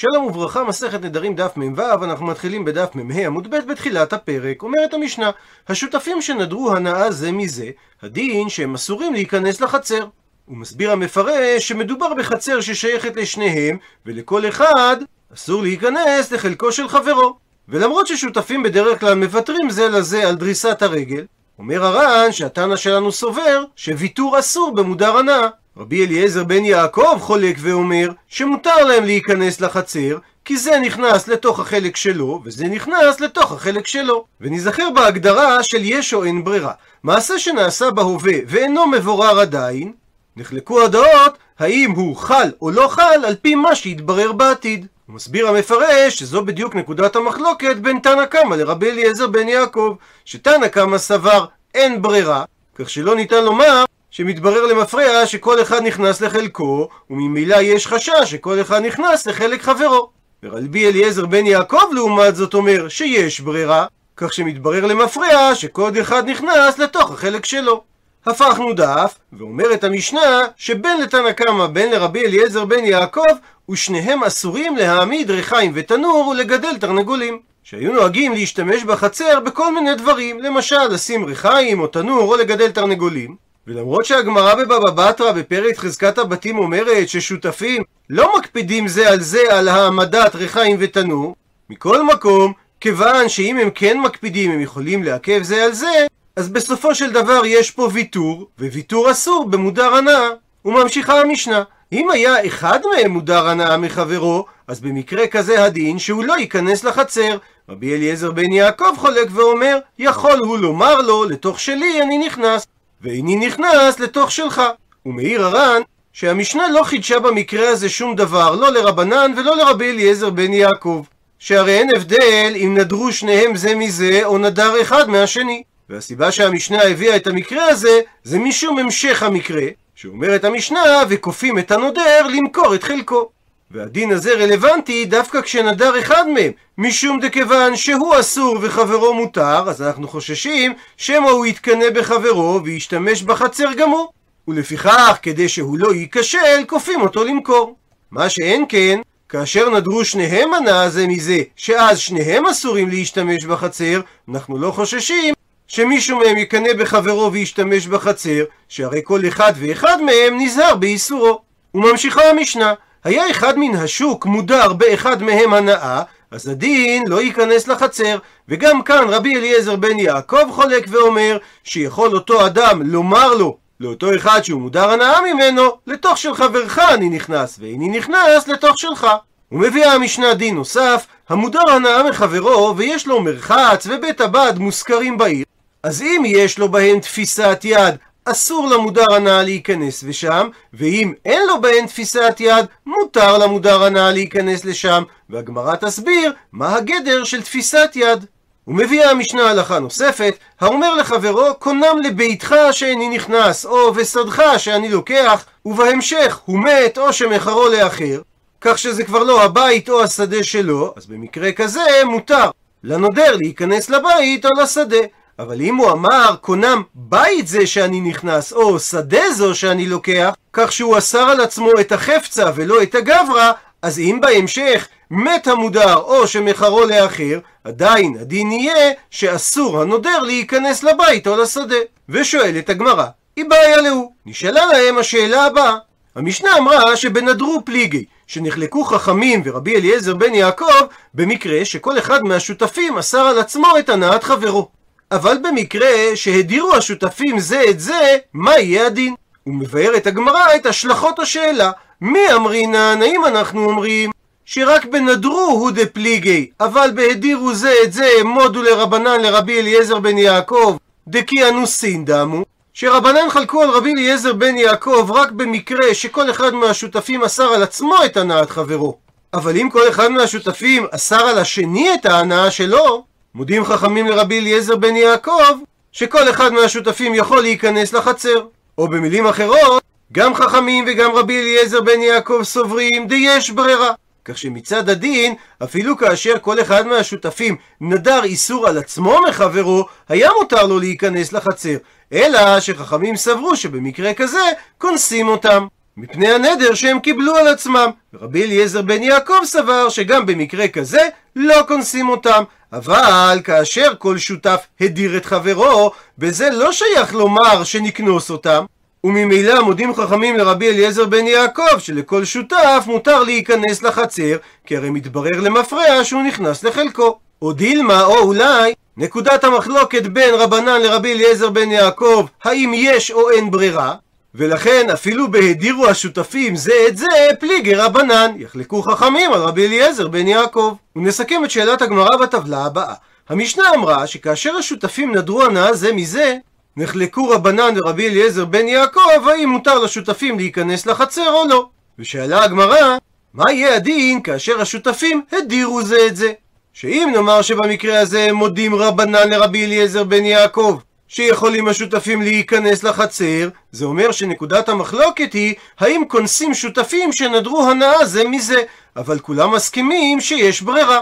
שלום 0.00 0.26
וברכה, 0.26 0.64
מסכת 0.64 1.02
נדרים 1.02 1.34
דף 1.34 1.52
מ"ו, 1.56 2.04
אנחנו 2.04 2.26
מתחילים 2.26 2.64
בדף 2.64 2.90
מ"ה 2.94 3.26
עמוד 3.26 3.50
ב' 3.50 3.56
בתחילת 3.56 4.12
הפרק. 4.12 4.62
אומרת 4.62 4.94
המשנה, 4.94 5.30
השותפים 5.68 6.22
שנדרו 6.22 6.72
הנאה 6.72 7.10
זה 7.10 7.32
מזה, 7.32 7.70
הדין 8.02 8.48
שהם 8.48 8.74
אסורים 8.74 9.12
להיכנס 9.12 9.60
לחצר. 9.60 10.06
הוא 10.46 10.56
מסביר 10.56 10.92
המפרש 10.92 11.68
שמדובר 11.68 12.14
בחצר 12.14 12.60
ששייכת 12.60 13.16
לשניהם, 13.16 13.76
ולכל 14.06 14.48
אחד 14.48 14.96
אסור 15.34 15.62
להיכנס 15.62 16.32
לחלקו 16.32 16.72
של 16.72 16.88
חברו. 16.88 17.36
ולמרות 17.68 18.06
ששותפים 18.06 18.62
בדרך 18.62 19.00
כלל 19.00 19.14
מוותרים 19.14 19.70
זה 19.70 19.88
לזה 19.88 20.28
על 20.28 20.34
דריסת 20.34 20.82
הרגל, 20.82 21.24
אומר 21.58 21.84
הר"ן 21.84 22.32
שהתנא 22.32 22.76
שלנו 22.76 23.12
סובר 23.12 23.64
שוויתור 23.76 24.38
אסור 24.38 24.74
במודר 24.74 25.16
הנאה. 25.16 25.48
רבי 25.80 26.06
אליעזר 26.06 26.44
בן 26.44 26.64
יעקב 26.64 27.18
חולק 27.20 27.56
ואומר 27.58 28.10
שמותר 28.28 28.84
להם 28.84 29.04
להיכנס 29.04 29.60
לחצר 29.60 30.18
כי 30.44 30.56
זה 30.56 30.78
נכנס 30.80 31.28
לתוך 31.28 31.60
החלק 31.60 31.96
שלו 31.96 32.42
וזה 32.44 32.64
נכנס 32.64 33.20
לתוך 33.20 33.52
החלק 33.52 33.86
שלו. 33.86 34.24
ונזכר 34.40 34.90
בהגדרה 34.94 35.62
של 35.62 35.78
יש 35.82 36.14
או 36.14 36.24
אין 36.24 36.44
ברירה. 36.44 36.72
מעשה 37.02 37.38
שנעשה 37.38 37.90
בהווה 37.90 38.32
ואינו 38.46 38.86
מבורר 38.86 39.40
עדיין, 39.40 39.92
נחלקו 40.36 40.82
הדעות 40.82 41.38
האם 41.58 41.90
הוא 41.90 42.16
חל 42.16 42.50
או 42.62 42.70
לא 42.70 42.88
חל 42.88 43.24
על 43.26 43.34
פי 43.42 43.54
מה 43.54 43.74
שיתברר 43.74 44.32
בעתיד. 44.32 44.86
הוא 45.06 45.14
מסביר 45.14 45.48
המפרש 45.48 46.18
שזו 46.18 46.44
בדיוק 46.44 46.74
נקודת 46.74 47.16
המחלוקת 47.16 47.76
בין 47.76 47.98
תנא 47.98 48.26
קמא 48.26 48.54
לרבי 48.54 48.90
אליעזר 48.90 49.26
בן 49.26 49.48
יעקב, 49.48 49.94
שתנא 50.24 50.68
קמא 50.68 50.98
סבר 50.98 51.44
אין 51.74 52.02
ברירה, 52.02 52.44
כך 52.74 52.90
שלא 52.90 53.16
ניתן 53.16 53.44
לומר 53.44 53.84
שמתברר 54.10 54.66
למפרע 54.66 55.26
שכל 55.26 55.62
אחד 55.62 55.82
נכנס 55.82 56.20
לחלקו, 56.20 56.88
וממילא 57.10 57.56
יש 57.60 57.86
חשש 57.86 58.24
שכל 58.24 58.60
אחד 58.60 58.84
נכנס 58.84 59.26
לחלק 59.26 59.62
חברו. 59.62 60.10
ורבי 60.42 60.88
אליעזר 60.88 61.26
בן 61.26 61.46
יעקב 61.46 61.84
לעומת 61.92 62.36
זאת 62.36 62.54
אומר 62.54 62.88
שיש 62.88 63.40
ברירה, 63.40 63.86
כך 64.16 64.32
שמתברר 64.32 64.86
למפרע 64.86 65.54
שכל 65.54 65.90
אחד 66.00 66.28
נכנס 66.28 66.78
לתוך 66.78 67.10
החלק 67.10 67.44
שלו. 67.44 67.82
הפכנו 68.26 68.72
דף, 68.72 69.14
ואומרת 69.32 69.84
המשנה 69.84 70.46
שבין 70.56 71.00
לתנא 71.00 71.32
קמא 71.32 71.66
בין 71.66 71.90
לרבי 71.90 72.26
אליעזר 72.26 72.64
בן 72.64 72.84
יעקב, 72.84 73.32
ושניהם 73.70 74.24
אסורים 74.24 74.76
להעמיד 74.76 75.30
ריחיים 75.30 75.72
ותנור 75.74 76.28
ולגדל 76.28 76.78
תרנגולים. 76.78 77.40
שהיו 77.62 77.92
נוהגים 77.92 78.32
להשתמש 78.32 78.84
בחצר 78.84 79.40
בכל 79.40 79.74
מיני 79.74 79.94
דברים, 79.94 80.40
למשל 80.40 80.86
לשים 80.90 81.24
ריחיים 81.24 81.80
או 81.80 81.86
תנור 81.86 82.32
או 82.32 82.36
לגדל 82.36 82.70
תרנגולים. 82.70 83.49
ולמרות 83.66 84.04
שהגמרא 84.04 84.54
בבבא 84.54 85.10
בתרא 85.10 85.32
בפרק 85.32 85.76
חזקת 85.76 86.18
הבתים 86.18 86.58
אומרת 86.58 87.08
ששותפים 87.08 87.82
לא 88.10 88.38
מקפידים 88.38 88.88
זה 88.88 89.10
על 89.10 89.20
זה 89.20 89.40
על 89.50 89.68
העמדת 89.68 90.34
ריחיים 90.34 90.76
ותנור, 90.80 91.36
מכל 91.70 92.02
מקום, 92.02 92.52
כיוון 92.80 93.28
שאם 93.28 93.58
הם 93.58 93.70
כן 93.74 94.00
מקפידים 94.00 94.50
הם 94.50 94.60
יכולים 94.60 95.04
לעכב 95.04 95.42
זה 95.42 95.64
על 95.64 95.72
זה, 95.72 96.06
אז 96.36 96.48
בסופו 96.48 96.94
של 96.94 97.12
דבר 97.12 97.42
יש 97.44 97.70
פה 97.70 97.88
ויתור, 97.92 98.48
וויתור 98.58 99.10
אסור 99.10 99.48
במודר 99.50 99.94
הנאה. 99.94 100.28
וממשיכה 100.64 101.20
המשנה, 101.20 101.62
אם 101.92 102.10
היה 102.10 102.46
אחד 102.46 102.80
מהם 102.92 103.10
מודר 103.10 103.48
הנאה 103.48 103.76
מחברו, 103.76 104.44
אז 104.68 104.80
במקרה 104.80 105.26
כזה 105.26 105.64
הדין 105.64 105.98
שהוא 105.98 106.24
לא 106.24 106.38
ייכנס 106.38 106.84
לחצר. 106.84 107.38
רבי 107.68 107.94
אליעזר 107.94 108.30
בן 108.30 108.52
יעקב 108.52 108.96
חולק 108.96 109.28
ואומר, 109.30 109.78
יכול 109.98 110.38
הוא 110.38 110.58
לומר 110.58 111.00
לו, 111.00 111.24
לתוך 111.24 111.60
שלי 111.60 112.02
אני 112.02 112.18
נכנס, 112.18 112.66
ואיני 113.02 113.36
נכנס 113.36 114.00
לתוך 114.00 114.30
שלך. 114.30 114.62
ומעיר 115.06 115.44
הר"ן, 115.44 115.82
שהמשנה 116.12 116.68
לא 116.68 116.82
חידשה 116.82 117.18
במקרה 117.18 117.68
הזה 117.68 117.88
שום 117.88 118.16
דבר, 118.16 118.54
לא 118.54 118.72
לרבנן 118.72 119.32
ולא 119.36 119.56
לרבי 119.56 119.90
אליעזר 119.90 120.30
בן 120.30 120.52
יעקב. 120.52 121.04
שהרי 121.38 121.78
אין 121.78 121.96
הבדל 121.96 122.52
אם 122.56 122.74
נדרו 122.78 123.12
שניהם 123.12 123.56
זה 123.56 123.74
מזה, 123.74 124.20
או 124.24 124.38
נדר 124.38 124.82
אחד 124.82 125.10
מהשני. 125.10 125.62
והסיבה 125.90 126.32
שהמשנה 126.32 126.82
הביאה 126.82 127.16
את 127.16 127.26
המקרה 127.26 127.64
הזה, 127.64 128.00
זה 128.24 128.38
משום 128.38 128.78
המשך 128.78 129.22
המקרה, 129.22 129.66
שאומרת 129.94 130.44
המשנה, 130.44 131.02
וכופים 131.08 131.58
את 131.58 131.70
הנודר 131.70 132.26
למכור 132.26 132.74
את 132.74 132.82
חלקו. 132.82 133.28
והדין 133.70 134.12
הזה 134.12 134.34
רלוונטי 134.34 135.04
דווקא 135.04 135.40
כשנדר 135.40 135.98
אחד 135.98 136.28
מהם, 136.28 136.52
משום 136.78 137.20
דכיוון 137.20 137.76
שהוא 137.76 138.20
אסור 138.20 138.58
וחברו 138.62 139.14
מותר, 139.14 139.64
אז 139.68 139.82
אנחנו 139.82 140.08
חוששים 140.08 140.72
שמא 140.96 141.30
הוא 141.30 141.46
יתקנא 141.46 141.90
בחברו 141.94 142.60
וישתמש 142.64 143.22
בחצר 143.22 143.72
גם 143.76 143.90
הוא. 143.90 144.08
ולפיכך, 144.48 145.18
כדי 145.22 145.48
שהוא 145.48 145.78
לא 145.78 145.94
ייכשל, 145.94 146.64
כופים 146.66 147.00
אותו 147.00 147.24
למכור. 147.24 147.76
מה 148.10 148.28
שאין 148.28 148.64
כן, 148.68 149.00
כאשר 149.28 149.70
נדרו 149.70 150.04
שניהם 150.04 150.54
הנאה 150.54 150.88
זה 150.88 151.06
מזה, 151.06 151.42
שאז 151.56 151.98
שניהם 151.98 152.46
אסורים 152.46 152.88
להשתמש 152.88 153.44
בחצר, 153.44 154.00
אנחנו 154.28 154.58
לא 154.58 154.70
חוששים 154.70 155.34
שמישהו 155.68 156.18
מהם 156.18 156.36
יקנא 156.36 156.72
בחברו 156.72 157.32
וישתמש 157.32 157.86
בחצר, 157.86 158.44
שהרי 158.68 159.00
כל 159.04 159.28
אחד 159.28 159.52
ואחד 159.56 159.96
מהם 160.02 160.40
נזהר 160.40 160.74
באיסורו. 160.76 161.40
וממשיכה 161.74 162.30
המשנה, 162.30 162.74
היה 163.04 163.30
אחד 163.30 163.58
מן 163.58 163.76
השוק 163.76 164.26
מודר 164.26 164.72
באחד 164.72 165.22
מהם 165.22 165.54
הנאה, 165.54 166.02
אז 166.30 166.48
הדין 166.48 167.08
לא 167.08 167.22
ייכנס 167.22 167.68
לחצר, 167.68 168.18
וגם 168.48 168.82
כאן 168.82 169.04
רבי 169.08 169.36
אליעזר 169.36 169.76
בן 169.76 169.98
יעקב 169.98 170.50
חולק 170.50 170.84
ואומר 170.88 171.38
שיכול 171.64 172.14
אותו 172.14 172.46
אדם 172.46 172.82
לומר 172.84 173.34
לו, 173.34 173.56
לאותו 173.80 174.14
אחד 174.14 174.42
שהוא 174.42 174.60
מודר 174.60 174.90
הנאה 174.90 175.18
ממנו, 175.32 175.62
לתוך 175.86 176.18
של 176.18 176.34
חברך 176.34 176.78
אני 176.78 177.08
נכנס, 177.08 177.58
ואיני 177.60 177.88
נכנס 177.88 178.48
לתוך 178.48 178.78
שלך. 178.78 179.06
ומביאה 179.52 179.92
המשנה 179.92 180.34
דין 180.34 180.54
נוסף, 180.54 181.06
המודר 181.28 181.70
הנאה 181.70 182.02
מחברו 182.02 182.74
ויש 182.76 183.06
לו 183.06 183.20
מרחץ 183.20 183.86
ובית 183.86 184.20
הבד 184.20 184.52
מושכרים 184.58 185.18
בעיר, 185.18 185.44
אז 185.82 186.02
אם 186.02 186.22
יש 186.26 186.58
לו 186.58 186.68
בהם 186.68 187.00
תפיסת 187.00 187.60
יד, 187.64 187.94
אסור 188.24 188.68
למודר 188.68 189.12
הנאה 189.14 189.42
להיכנס 189.42 190.02
לשם, 190.02 190.48
ואם 190.74 191.12
אין 191.24 191.46
לו 191.46 191.60
בהן 191.60 191.86
תפיסת 191.86 192.36
יד, 192.40 192.66
מותר 192.86 193.38
למודר 193.38 193.84
הנאה 193.84 194.10
להיכנס 194.10 194.64
לשם, 194.64 195.02
והגמרא 195.30 195.76
תסביר 195.76 196.32
מה 196.52 196.76
הגדר 196.76 197.24
של 197.24 197.42
תפיסת 197.42 197.90
יד. 197.94 198.26
ומביאה 198.66 199.10
המשנה 199.10 199.50
הלכה 199.50 199.78
נוספת, 199.78 200.34
האומר 200.60 200.94
לחברו, 200.94 201.54
קונם 201.58 201.96
לביתך 202.04 202.54
שאיני 202.72 203.08
נכנס, 203.08 203.66
או 203.66 203.94
ושדך 203.94 204.42
שאני 204.58 204.88
לוקח, 204.88 205.44
ובהמשך 205.64 206.40
הוא 206.44 206.58
מת 206.58 206.98
או 206.98 207.12
שמחרו 207.12 207.68
לאחר, 207.68 208.20
כך 208.60 208.78
שזה 208.78 209.04
כבר 209.04 209.22
לא 209.22 209.42
הבית 209.44 209.88
או 209.88 210.02
השדה 210.02 210.42
שלו, 210.42 210.94
אז 210.96 211.06
במקרה 211.06 211.52
כזה 211.52 211.80
מותר 212.04 212.50
לנודר 212.84 213.36
להיכנס 213.36 213.90
לבית 213.90 214.44
או 214.44 214.50
לשדה. 214.62 214.96
אבל 215.42 215.60
אם 215.60 215.76
הוא 215.76 215.90
אמר, 215.90 216.34
קונם 216.40 216.82
בית 216.94 217.46
זה 217.46 217.66
שאני 217.66 218.00
נכנס, 218.00 218.52
או 218.52 218.78
שדה 218.78 219.32
זו 219.32 219.54
שאני 219.54 219.86
לוקח, 219.86 220.34
כך 220.52 220.72
שהוא 220.72 220.98
אסר 220.98 221.18
על 221.22 221.40
עצמו 221.40 221.70
את 221.80 221.92
החפצה 221.92 222.50
ולא 222.54 222.82
את 222.82 222.94
הגברא, 222.94 223.52
אז 223.82 223.98
אם 223.98 224.18
בהמשך 224.22 224.88
מת 225.10 225.46
המודר 225.46 225.96
או 225.96 226.26
שמחרו 226.26 226.84
לאחר, 226.84 227.38
עדיין 227.64 228.16
הדין 228.20 228.52
יהיה 228.52 228.92
שאסור 229.10 229.80
הנודר 229.80 230.18
להיכנס 230.18 230.82
לבית 230.82 231.26
או 231.26 231.36
לשדה. 231.36 231.76
ושואלת 232.08 232.70
הגמרא, 232.70 233.06
היא 233.36 233.44
בעיה 233.48 233.76
להוא. 233.76 234.10
נשאלה 234.26 234.66
להם 234.66 234.98
השאלה 234.98 235.44
הבאה. 235.44 235.76
המשנה 236.16 236.56
אמרה 236.58 236.96
שבנדרו 236.96 237.62
פליגי, 237.64 238.04
שנחלקו 238.26 238.84
חכמים 238.84 239.42
ורבי 239.44 239.76
אליעזר 239.76 240.14
בן 240.14 240.34
יעקב, 240.34 240.84
במקרה 241.14 241.64
שכל 241.64 241.98
אחד 241.98 242.22
מהשותפים 242.22 242.98
אסר 242.98 243.20
על 243.20 243.38
עצמו 243.38 243.78
את 243.78 243.88
הנעת 243.88 244.24
חברו. 244.24 244.79
אבל 245.12 245.38
במקרה 245.42 245.88
שהדירו 246.14 246.74
השותפים 246.74 247.38
זה 247.38 247.62
את 247.70 247.80
זה, 247.80 248.16
מה 248.34 248.58
יהיה 248.58 248.86
הדין? 248.86 249.14
הוא 249.44 249.54
מבאר 249.54 249.96
את 249.96 250.06
הגמרא 250.06 250.54
את 250.56 250.66
השלכות 250.66 251.18
השאלה. 251.18 251.70
מי 252.00 252.34
אמרינן, 252.34 252.98
האם 253.02 253.24
אנחנו 253.24 253.64
אומרים 253.64 254.10
שרק 254.44 254.84
בנדרו 254.84 255.40
הוא 255.40 255.70
דפליגי, 255.70 256.50
אבל 256.60 256.90
בהדירו 256.94 257.54
זה 257.54 257.74
את 257.84 257.92
זה 257.92 258.08
מודו 258.24 258.62
לרבנן 258.62 259.20
לרבי 259.20 259.60
אליעזר 259.60 259.98
בן 259.98 260.18
יעקב, 260.18 260.76
דקי 261.08 261.48
אנוסין 261.48 262.04
דמו, 262.04 262.44
שרבנן 262.74 263.30
חלקו 263.30 263.62
על 263.62 263.70
רבי 263.70 263.92
אליעזר 263.92 264.32
בן 264.32 264.56
יעקב 264.56 265.10
רק 265.14 265.30
במקרה 265.30 265.94
שכל 265.94 266.30
אחד 266.30 266.54
מהשותפים 266.54 267.22
אסר 267.22 267.44
על 267.44 267.62
עצמו 267.62 267.94
את 268.04 268.16
הנעת 268.16 268.50
חברו. 268.50 268.96
אבל 269.34 269.56
אם 269.56 269.68
כל 269.70 269.88
אחד 269.88 270.08
מהשותפים 270.08 270.86
אסר 270.90 271.20
על 271.20 271.38
השני 271.38 271.94
את 271.94 272.06
ההנאה 272.06 272.50
שלו, 272.50 273.04
מודים 273.34 273.64
חכמים 273.64 274.06
לרבי 274.06 274.38
אליעזר 274.40 274.76
בן 274.76 274.96
יעקב 274.96 275.58
שכל 275.92 276.30
אחד 276.30 276.52
מהשותפים 276.52 277.14
יכול 277.14 277.40
להיכנס 277.40 277.92
לחצר. 277.92 278.46
או 278.78 278.88
במילים 278.88 279.26
אחרות, 279.26 279.82
גם 280.12 280.34
חכמים 280.34 280.84
וגם 280.88 281.10
רבי 281.14 281.40
אליעזר 281.40 281.80
בן 281.80 282.00
יעקב 282.00 282.40
סוברים 282.42 283.06
דיש 283.06 283.50
ברירה. 283.50 283.92
כך 284.24 284.38
שמצד 284.38 284.88
הדין, 284.88 285.34
אפילו 285.62 285.96
כאשר 285.96 286.34
כל 286.40 286.60
אחד 286.60 286.86
מהשותפים 286.86 287.56
נדר 287.80 288.24
איסור 288.24 288.68
על 288.68 288.78
עצמו 288.78 289.18
מחברו, 289.28 289.86
היה 290.08 290.30
מותר 290.40 290.66
לו 290.66 290.78
להיכנס 290.78 291.32
לחצר. 291.32 291.76
אלא 292.12 292.60
שחכמים 292.60 293.16
סברו 293.16 293.56
שבמקרה 293.56 294.14
כזה, 294.14 294.42
קונסים 294.78 295.28
אותם. 295.28 295.66
מפני 295.96 296.28
הנדר 296.32 296.74
שהם 296.74 297.00
קיבלו 297.00 297.36
על 297.36 297.48
עצמם. 297.48 297.90
ורבי 298.14 298.44
אליעזר 298.44 298.82
בן 298.82 299.02
יעקב 299.02 299.44
סבר 299.44 299.88
שגם 299.88 300.26
במקרה 300.26 300.68
כזה 300.68 301.08
לא 301.36 301.62
קונסים 301.68 302.08
אותם. 302.08 302.44
אבל 302.72 303.40
כאשר 303.44 303.92
כל 303.98 304.18
שותף 304.18 304.66
הדיר 304.80 305.16
את 305.16 305.26
חברו, 305.26 305.90
בזה 306.18 306.50
לא 306.50 306.72
שייך 306.72 307.14
לומר 307.14 307.64
שנקנוס 307.64 308.30
אותם. 308.30 308.64
וממילא 309.04 309.62
מודים 309.62 309.94
חכמים 309.94 310.36
לרבי 310.36 310.68
אליעזר 310.68 311.06
בן 311.06 311.26
יעקב 311.26 311.78
שלכל 311.78 312.24
שותף 312.24 312.84
מותר 312.86 313.22
להיכנס 313.22 313.82
לחצר, 313.82 314.36
כי 314.66 314.76
הרי 314.76 314.90
מתברר 314.90 315.40
למפרע 315.40 316.04
שהוא 316.04 316.22
נכנס 316.22 316.64
לחלקו. 316.64 317.18
או 317.42 317.52
דילמה, 317.52 318.04
או 318.04 318.18
אולי, 318.18 318.74
נקודת 318.96 319.44
המחלוקת 319.44 320.02
בין 320.02 320.34
רבנן 320.34 320.80
לרבי 320.80 321.12
אליעזר 321.12 321.50
בן 321.50 321.70
יעקב, 321.70 322.26
האם 322.44 322.72
יש 322.74 323.10
או 323.10 323.30
אין 323.30 323.50
ברירה, 323.50 323.94
ולכן 324.34 324.86
אפילו 324.92 325.30
בהדירו 325.30 325.86
השותפים 325.86 326.56
זה 326.56 326.72
את 326.88 326.96
זה, 326.96 327.06
פליגי 327.40 327.74
רבנן, 327.74 328.32
יחלקו 328.36 328.82
חכמים 328.82 329.32
על 329.32 329.40
רבי 329.40 329.66
אליעזר 329.66 330.08
בן 330.08 330.26
יעקב. 330.28 330.74
ונסכם 330.96 331.44
את 331.44 331.50
שאלת 331.50 331.82
הגמרא 331.82 332.16
בטבלה 332.16 332.64
הבאה. 332.64 332.94
המשנה 333.28 333.64
אמרה 333.74 334.06
שכאשר 334.06 334.56
השותפים 334.56 335.14
נדרו 335.14 335.42
הנאה 335.42 335.72
זה 335.72 335.92
מזה, 335.92 336.36
נחלקו 336.76 337.28
רבנן 337.28 337.74
ורבי 337.76 338.08
אליעזר 338.08 338.44
בן 338.44 338.68
יעקב, 338.68 339.28
האם 339.28 339.48
מותר 339.48 339.78
לשותפים 339.78 340.38
להיכנס 340.38 340.86
לחצר 340.86 341.32
או 341.32 341.48
לא. 341.48 341.68
ושאלה 341.98 342.44
הגמרא, 342.44 342.96
מה 343.34 343.52
יהיה 343.52 343.74
הדין 343.74 344.22
כאשר 344.22 344.60
השותפים 344.60 345.22
הדירו 345.32 345.82
זה 345.82 346.06
את 346.06 346.16
זה? 346.16 346.32
שאם 346.72 347.10
נאמר 347.14 347.42
שבמקרה 347.42 348.00
הזה 348.00 348.32
מודים 348.32 348.74
רבנן 348.74 349.28
לרבי 349.28 349.64
אליעזר 349.64 350.04
בן 350.04 350.24
יעקב, 350.24 350.78
שיכולים 351.12 351.68
השותפים 351.68 352.22
להיכנס 352.22 352.82
לחצר, 352.82 353.48
זה 353.72 353.84
אומר 353.84 354.12
שנקודת 354.12 354.68
המחלוקת 354.68 355.32
היא 355.32 355.54
האם 355.80 356.02
כונסים 356.08 356.54
שותפים 356.54 357.12
שנדרו 357.12 357.62
הנאה 357.70 358.04
זה 358.06 358.28
מזה, 358.28 358.62
אבל 358.96 359.18
כולם 359.18 359.54
מסכימים 359.54 360.20
שיש 360.20 360.62
ברירה. 360.62 361.00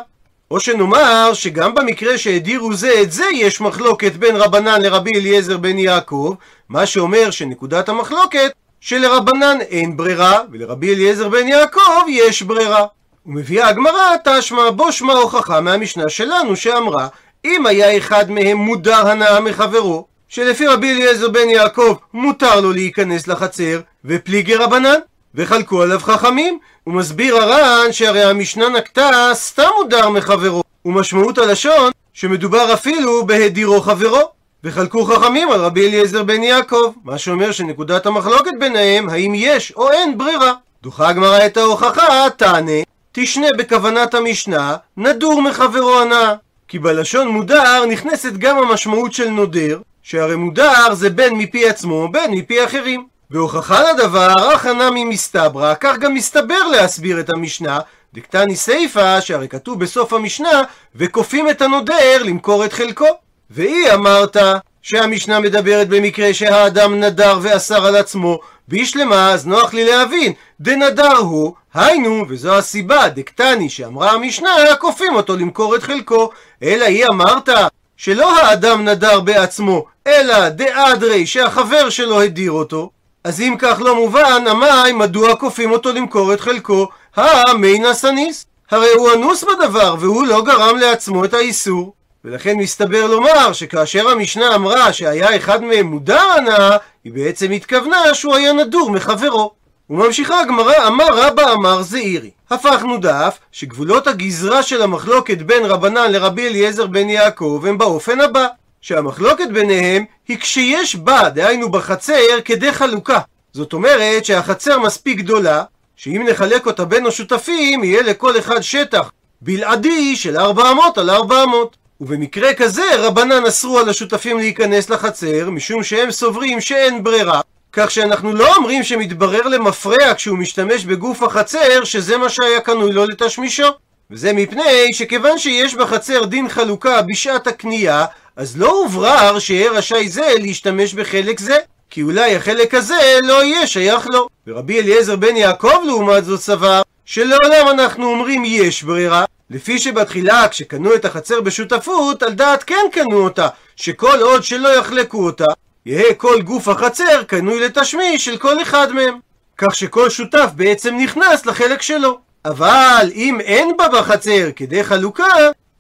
או 0.50 0.60
שנאמר 0.60 1.31
שגם 1.34 1.75
במקרה 1.75 2.19
שהדירו 2.19 2.75
זה 2.75 2.93
את 3.02 3.12
זה 3.12 3.25
יש 3.34 3.60
מחלוקת 3.60 4.12
בין 4.12 4.37
רבנן 4.37 4.82
לרבי 4.82 5.12
אליעזר 5.14 5.56
בן 5.56 5.78
יעקב, 5.78 6.34
מה 6.69 6.87
שאומר 6.87 7.31
שנקודת 7.31 7.88
המחלוקת 7.88 8.52
שלרבנן 8.81 9.58
אין 9.61 9.96
ברירה 9.96 10.40
ולרבי 10.52 10.94
אליעזר 10.94 11.28
בן 11.28 11.49
יעקב 11.49 12.02
יש 12.08 12.43
ברירה. 12.43 12.87
ומביאה 13.26 13.69
הגמרא 13.69 14.16
תשמע 14.25 14.70
בו 14.70 14.93
שמע 14.93 15.12
הוכחה 15.12 15.61
מהמשנה 15.61 16.08
שלנו 16.08 16.56
שאמרה 16.56 17.08
אם 17.48 17.66
היה 17.66 17.96
אחד 17.96 18.30
מהם 18.30 18.56
מודר 18.56 19.08
הנאה 19.08 19.40
מחברו 19.40 20.06
שלפי 20.28 20.66
רבי 20.66 20.92
אליעזר 20.92 21.28
בן 21.28 21.48
יעקב 21.48 21.94
מותר 22.14 22.60
לו 22.60 22.72
להיכנס 22.72 23.28
לחצר 23.28 23.80
ופליגי 24.04 24.54
רבנן 24.54 24.98
וחלקו 25.34 25.82
עליו 25.82 25.98
חכמים 25.98 26.58
ומסביר 26.86 27.36
הר"ן 27.36 27.92
שהרי 27.92 28.22
המשנה 28.24 28.68
נקטה 28.68 29.30
סתם 29.32 29.68
מודר 29.82 30.08
מחברו 30.08 30.62
ומשמעות 30.84 31.38
הלשון 31.38 31.92
שמדובר 32.12 32.74
אפילו 32.74 33.26
בהדירו 33.26 33.80
חברו 33.80 34.20
וחלקו 34.64 35.04
חכמים 35.04 35.50
על 35.50 35.60
רבי 35.60 35.88
אליעזר 35.88 36.22
בן 36.22 36.42
יעקב 36.42 36.92
מה 37.04 37.18
שאומר 37.18 37.52
שנקודת 37.52 38.06
המחלוקת 38.06 38.52
ביניהם 38.58 39.08
האם 39.08 39.32
יש 39.34 39.72
או 39.76 39.90
אין 39.90 40.18
ברירה. 40.18 40.52
דוחה 40.82 41.08
הגמרא 41.08 41.46
את 41.46 41.56
ההוכחה 41.56 42.30
תענה 42.36 42.82
תשנה 43.12 43.46
בכוונת 43.58 44.14
המשנה 44.14 44.76
נדור 44.96 45.42
מחברו 45.42 45.98
הנאה 46.00 46.34
כי 46.68 46.78
בלשון 46.78 47.28
מודר 47.28 47.84
נכנסת 47.86 48.32
גם 48.32 48.58
המשמעות 48.58 49.12
של 49.12 49.28
נודר 49.28 49.80
שהרי 50.02 50.36
מודר 50.36 50.94
זה 50.94 51.10
בין 51.10 51.34
מפי 51.34 51.68
עצמו 51.68 52.08
בין 52.08 52.30
מפי 52.30 52.64
אחרים 52.64 53.06
והוכחה 53.30 53.92
לדבר, 53.92 54.52
הכנה 54.54 54.90
ממסתברא, 54.94 55.74
כך 55.80 55.98
גם 55.98 56.14
מסתבר 56.14 56.66
להסביר 56.72 57.20
את 57.20 57.30
המשנה, 57.30 57.78
דקתני 58.14 58.56
סיפא, 58.56 59.20
שהרי 59.20 59.48
כתוב 59.48 59.80
בסוף 59.80 60.12
המשנה, 60.12 60.62
וכופים 60.94 61.50
את 61.50 61.62
הנודר 61.62 62.22
למכור 62.24 62.64
את 62.64 62.72
חלקו. 62.72 63.06
והיא 63.50 63.92
אמרת 63.94 64.36
שהמשנה 64.82 65.40
מדברת 65.40 65.88
במקרה 65.88 66.34
שהאדם 66.34 67.00
נדר 67.00 67.38
ואסר 67.42 67.86
על 67.86 67.96
עצמו, 67.96 68.38
בישלמה, 68.68 69.32
אז 69.32 69.46
נוח 69.46 69.74
לי 69.74 69.84
להבין, 69.84 70.32
דנדר 70.60 71.16
הוא, 71.16 71.55
היינו, 71.75 72.25
וזו 72.28 72.55
הסיבה, 72.55 73.08
דקתני, 73.08 73.70
שאמרה 73.70 74.10
המשנה, 74.10 74.50
כופים 74.81 75.14
אותו 75.14 75.37
למכור 75.37 75.76
את 75.76 75.82
חלקו. 75.82 76.31
אלא 76.62 76.84
היא 76.84 77.06
אמרת 77.06 77.49
שלא 77.96 78.40
האדם 78.40 78.88
נדר 78.88 79.20
בעצמו, 79.20 79.84
אלא 80.06 80.49
דאדרי 80.49 81.26
שהחבר 81.26 81.90
שלו 81.90 82.20
הדיר 82.22 82.52
אותו. 82.52 82.90
אז 83.25 83.40
אם 83.40 83.55
כך 83.58 83.81
לא 83.81 83.94
מובן, 83.94 84.44
המאי 84.46 84.93
מדוע 84.93 85.37
כופים 85.37 85.70
אותו 85.70 85.93
למכור 85.93 86.34
את 86.34 86.40
חלקו? 86.40 86.88
המיינה 87.16 87.94
סניס. 87.94 88.46
הרי 88.70 88.88
הוא 88.96 89.12
אנוס 89.12 89.44
בדבר, 89.44 89.96
והוא 90.00 90.26
לא 90.26 90.43
גרם 90.44 90.76
לעצמו 90.78 91.25
את 91.25 91.34
האיסור. 91.34 91.93
ולכן 92.25 92.56
מסתבר 92.56 93.06
לומר 93.06 93.52
שכאשר 93.52 94.08
המשנה 94.08 94.54
אמרה 94.54 94.93
שהיה 94.93 95.37
אחד 95.37 95.64
מהם 95.64 95.87
מודר 95.87 96.31
הנאה, 96.37 96.76
היא 97.04 97.12
בעצם 97.12 97.50
התכוונה 97.50 98.14
שהוא 98.14 98.34
היה 98.34 98.52
נדור 98.52 98.90
מחברו. 98.90 99.57
וממשיכה 99.90 100.40
הגמרא, 100.40 100.87
אמר 100.87 101.06
רבא 101.12 101.52
אמר 101.52 101.82
זעירי. 101.82 102.31
הפכנו 102.50 102.99
דף 102.99 103.38
שגבולות 103.52 104.06
הגזרה 104.06 104.62
של 104.62 104.82
המחלוקת 104.82 105.38
בין 105.38 105.64
רבנן 105.64 106.12
לרבי 106.12 106.49
אליעזר 106.49 106.87
בן 106.87 107.08
יעקב 107.08 107.64
הם 107.69 107.79
באופן 107.79 108.20
הבא. 108.20 108.46
שהמחלוקת 108.81 109.49
ביניהם 109.52 110.05
היא 110.29 110.38
כשיש 110.38 110.96
בה, 110.96 111.29
דהיינו 111.29 111.70
בחצר, 111.70 112.40
כדי 112.44 112.73
חלוקה. 112.73 113.19
זאת 113.52 113.73
אומרת 113.73 114.25
שהחצר 114.25 114.79
מספיק 114.79 115.19
גדולה, 115.19 115.64
שאם 115.96 116.26
נחלק 116.31 116.67
אותה 116.67 116.85
בין 116.85 117.06
השותפים, 117.06 117.85
יהיה 117.85 118.02
לכל 118.02 118.38
אחד 118.38 118.61
שטח 118.61 119.11
בלעדי 119.40 120.17
של 120.17 120.37
400 120.37 120.99
על 120.99 121.11
400. 121.11 121.76
ובמקרה 122.00 122.55
כזה 122.55 122.85
רבנן 122.99 123.46
אסרו 123.46 123.79
על 123.79 123.88
השותפים 123.88 124.38
להיכנס 124.38 124.90
לחצר, 124.90 125.50
משום 125.50 125.82
שהם 125.82 126.11
סוברים 126.11 126.61
שאין 126.61 127.05
ברירה, 127.05 127.40
כך 127.78 127.90
שאנחנו 127.90 128.32
לא 128.32 128.56
אומרים 128.56 128.84
שמתברר 128.84 129.42
למפרע 129.42 130.14
כשהוא 130.16 130.38
משתמש 130.38 130.84
בגוף 130.84 131.22
החצר, 131.22 131.84
שזה 131.84 132.16
מה 132.16 132.28
שהיה 132.28 132.60
קנוי 132.60 132.92
לו 132.92 133.04
לתשמישו. 133.04 133.66
וזה 134.10 134.32
מפני 134.32 134.92
שכיוון 134.92 135.38
שיש 135.38 135.75
בחצר 135.75 136.25
דין 136.25 136.48
חלוקה 136.48 137.02
בשעת 137.02 137.46
הקנייה, 137.46 138.04
אז 138.36 138.58
לא 138.58 138.70
הוברר 138.70 139.38
שיהיה 139.38 139.70
רשאי 139.70 140.08
זה 140.08 140.32
להשתמש 140.38 140.94
בחלק 140.94 141.40
זה, 141.40 141.56
כי 141.90 142.02
אולי 142.02 142.36
החלק 142.36 142.75
הזה 142.75 143.19
לא 143.22 143.44
יהיה 143.44 143.66
שייך 143.66 144.06
לו. 144.06 144.28
ורבי 144.46 144.80
אליעזר 144.80 145.16
בן 145.16 145.36
יעקב 145.36 145.76
לעומת 145.86 146.25
זאת 146.25 146.40
סבר, 146.40 146.82
שלעולם 147.04 147.69
אנחנו 147.70 148.10
אומרים 148.10 148.42
יש 148.46 148.82
ברירה, 148.82 149.25
לפי 149.50 149.78
שבתחילה 149.78 150.48
כשקנו 150.48 150.94
את 150.94 151.04
החצר 151.04 151.40
בשותפות, 151.40 152.23
על 152.23 152.32
דעת 152.32 152.62
כן 152.62 152.87
קנו 152.92 153.25
אותה, 153.25 153.49
שכל 153.76 154.20
עוד 154.20 154.44
שלא 154.44 154.68
יחלקו 154.78 155.25
אותה, 155.25 155.44
יהא 155.88 156.14
כל 156.16 156.42
גוף 156.42 156.68
החצר 156.68 157.23
קנוי 157.26 157.61
לתשמיש 157.61 158.25
של 158.25 158.37
כל 158.37 158.62
אחד 158.62 158.92
מהם. 158.92 159.18
כך 159.59 159.75
שכל 159.75 160.11
שותף 160.11 160.50
בעצם 160.57 160.97
נכנס 160.97 161.47
לחלק 161.47 161.83
שלו. 161.83 162.18
אבל 162.45 163.11
אם 163.14 163.40
אין 163.40 163.76
בה 163.76 163.88
בחצר 163.88 164.49
כדי 164.57 164.85
חלוקה, 164.85 165.25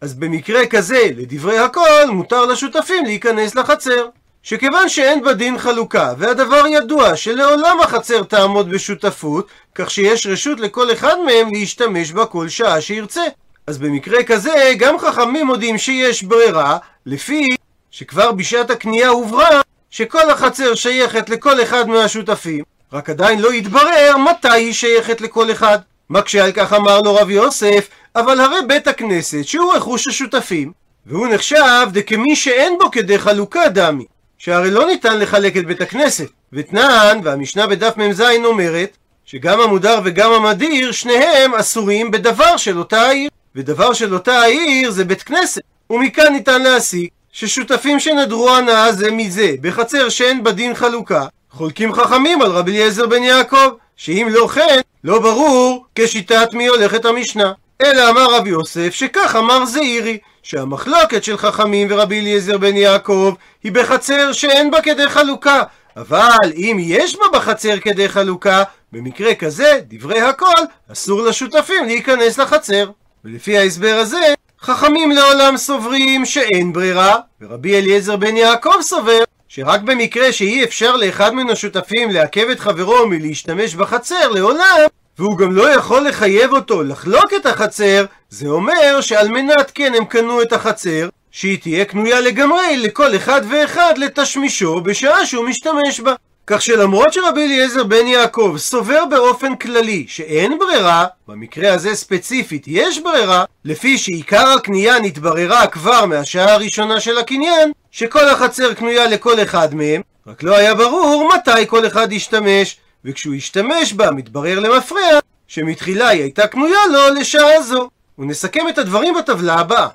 אז 0.00 0.14
במקרה 0.14 0.66
כזה, 0.66 1.08
לדברי 1.16 1.58
הכל, 1.58 2.06
מותר 2.08 2.44
לשותפים 2.44 3.04
להיכנס 3.04 3.54
לחצר. 3.54 4.06
שכיוון 4.42 4.88
שאין 4.88 5.24
בדין 5.24 5.58
חלוקה, 5.58 6.12
והדבר 6.18 6.66
ידוע 6.66 7.16
שלעולם 7.16 7.80
החצר 7.80 8.22
תעמוד 8.22 8.70
בשותפות, 8.70 9.48
כך 9.74 9.90
שיש 9.90 10.26
רשות 10.26 10.60
לכל 10.60 10.92
אחד 10.92 11.14
מהם 11.26 11.52
להשתמש 11.52 12.12
בה 12.12 12.26
כל 12.26 12.48
שעה 12.48 12.80
שירצה. 12.80 13.24
אז 13.66 13.78
במקרה 13.78 14.22
כזה, 14.22 14.72
גם 14.78 14.98
חכמים 14.98 15.46
מודים 15.46 15.78
שיש 15.78 16.22
ברירה, 16.22 16.78
לפי 17.06 17.46
שכבר 17.90 18.32
בשעת 18.32 18.70
הקנייה 18.70 19.08
הוברא 19.08 19.60
שכל 19.90 20.30
החצר 20.30 20.74
שייכת 20.74 21.30
לכל 21.30 21.62
אחד 21.62 21.88
מהשותפים, 21.88 22.64
רק 22.92 23.10
עדיין 23.10 23.40
לא 23.40 23.54
יתברר 23.54 24.16
מתי 24.16 24.48
היא 24.48 24.72
שייכת 24.72 25.20
לכל 25.20 25.52
אחד. 25.52 25.78
מקשה 26.10 26.44
על 26.44 26.52
כך 26.52 26.72
אמר 26.72 27.00
לו 27.00 27.14
רב 27.14 27.30
יוסף, 27.30 27.88
אבל 28.16 28.40
הרי 28.40 28.56
בית 28.68 28.88
הכנסת 28.88 29.44
שהוא 29.44 29.74
רכוש 29.74 30.08
השותפים, 30.08 30.72
והוא 31.06 31.26
נחשב 31.26 31.86
דכמי 31.92 32.36
שאין 32.36 32.78
בו 32.80 32.90
כדי 32.90 33.18
חלוקה 33.18 33.68
דמי, 33.68 34.04
שהרי 34.38 34.70
לא 34.70 34.86
ניתן 34.86 35.18
לחלק 35.18 35.56
את 35.56 35.66
בית 35.66 35.80
הכנסת. 35.80 36.28
ותנן, 36.52 37.20
והמשנה 37.24 37.66
בדף 37.66 37.96
מ"ז 37.96 38.22
אומרת, 38.44 38.96
שגם 39.24 39.60
המודר 39.60 40.00
וגם 40.04 40.32
המדיר, 40.32 40.92
שניהם 40.92 41.54
אסורים 41.54 42.10
בדבר 42.10 42.56
של 42.56 42.78
אותה 42.78 43.00
העיר. 43.00 43.30
ודבר 43.56 43.92
של 43.92 44.14
אותה 44.14 44.40
העיר 44.40 44.90
זה 44.90 45.04
בית 45.04 45.22
כנסת. 45.22 45.62
ומכאן 45.90 46.32
ניתן 46.32 46.62
להסיק 46.62 47.10
ששותפים 47.32 48.00
שנדרו 48.00 48.50
הנאה 48.50 48.92
זה 48.92 49.10
מזה, 49.10 49.54
בחצר 49.60 50.08
שאין 50.08 50.44
בדין 50.44 50.74
חלוקה, 50.74 51.26
חולקים 51.50 51.92
חכמים 51.92 52.42
על 52.42 52.50
רבי 52.50 52.70
אליעזר 52.70 53.06
בן 53.06 53.22
יעקב, 53.22 53.70
שאם 53.96 54.28
לא 54.30 54.48
כן, 54.54 54.80
לא 55.04 55.18
ברור 55.18 55.86
כשיטת 55.94 56.54
מי 56.54 56.66
הולכת 56.66 57.04
המשנה. 57.04 57.52
אלא 57.82 58.10
אמר 58.10 58.34
רבי 58.34 58.50
יוסף 58.50 58.94
שכך 58.94 59.36
אמר 59.38 59.64
זעירי, 59.64 60.18
שהמחלוקת 60.42 61.24
של 61.24 61.36
חכמים 61.36 61.88
ורבי 61.90 62.20
אליעזר 62.20 62.58
בן 62.58 62.76
יעקב 62.76 63.34
היא 63.64 63.72
בחצר 63.72 64.32
שאין 64.32 64.70
בה 64.70 64.80
כדי 64.82 65.08
חלוקה, 65.08 65.62
אבל 65.96 66.52
אם 66.56 66.76
יש 66.80 67.16
בה 67.16 67.24
בחצר 67.32 67.78
כדי 67.78 68.08
חלוקה, 68.08 68.62
במקרה 68.92 69.34
כזה, 69.34 69.80
דברי 69.88 70.20
הכל, 70.20 70.62
אסור 70.92 71.22
לשותפים 71.22 71.84
להיכנס 71.84 72.38
לחצר. 72.38 72.90
ולפי 73.24 73.58
ההסבר 73.58 73.94
הזה, 74.00 74.34
חכמים 74.68 75.10
לעולם 75.10 75.56
סוברים 75.56 76.24
שאין 76.24 76.72
ברירה, 76.72 77.16
ורבי 77.40 77.78
אליעזר 77.78 78.16
בן 78.16 78.36
יעקב 78.36 78.80
סובר 78.80 79.22
שרק 79.48 79.80
במקרה 79.80 80.32
שאי 80.32 80.64
אפשר 80.64 80.96
לאחד 80.96 81.34
מן 81.34 81.50
השותפים 81.50 82.10
לעכב 82.10 82.48
את 82.48 82.60
חברו 82.60 83.06
מלהשתמש 83.08 83.74
בחצר 83.74 84.28
לעולם, 84.28 84.78
והוא 85.18 85.38
גם 85.38 85.52
לא 85.52 85.70
יכול 85.74 86.08
לחייב 86.08 86.52
אותו 86.52 86.82
לחלוק 86.82 87.32
את 87.36 87.46
החצר, 87.46 88.04
זה 88.30 88.48
אומר 88.48 89.00
שעל 89.00 89.28
מנת 89.28 89.70
כן 89.74 89.92
הם 89.94 90.04
קנו 90.04 90.42
את 90.42 90.52
החצר, 90.52 91.08
שהיא 91.30 91.58
תהיה 91.58 91.84
קנויה 91.84 92.20
לגמרי 92.20 92.76
לכל 92.76 93.16
אחד 93.16 93.40
ואחד 93.50 93.94
לתשמישו 93.96 94.80
בשעה 94.80 95.26
שהוא 95.26 95.44
משתמש 95.44 96.00
בה. 96.00 96.14
כך 96.50 96.62
שלמרות 96.62 97.12
שרבי 97.12 97.44
אליעזר 97.44 97.84
בן 97.84 98.06
יעקב 98.06 98.54
סובר 98.58 99.04
באופן 99.10 99.56
כללי 99.56 100.04
שאין 100.08 100.58
ברירה, 100.58 101.06
במקרה 101.28 101.74
הזה 101.74 101.94
ספציפית 101.94 102.64
יש 102.66 102.98
ברירה, 102.98 103.44
לפי 103.64 103.98
שעיקר 103.98 104.48
הקנייה 104.48 105.00
נתבררה 105.00 105.66
כבר 105.66 106.06
מהשעה 106.06 106.54
הראשונה 106.54 107.00
של 107.00 107.18
הקניין, 107.18 107.72
שכל 107.90 108.28
החצר 108.28 108.74
קנויה 108.74 109.06
לכל 109.06 109.42
אחד 109.42 109.74
מהם, 109.74 110.02
רק 110.26 110.42
לא 110.42 110.56
היה 110.56 110.74
ברור 110.74 111.30
מתי 111.34 111.66
כל 111.66 111.86
אחד 111.86 112.12
ישתמש, 112.12 112.76
וכשהוא 113.04 113.34
ישתמש 113.34 113.92
בה 113.92 114.10
מתברר 114.10 114.58
למפרע 114.58 115.18
שמתחילה 115.48 116.08
היא 116.08 116.22
הייתה 116.22 116.46
קנויה 116.46 116.86
לו 116.92 117.14
לשעה 117.20 117.62
זו. 117.62 117.88
ונסכם 118.18 118.68
את 118.68 118.78
הדברים 118.78 119.14
בטבלה 119.14 119.54
הבאה. 119.54 119.88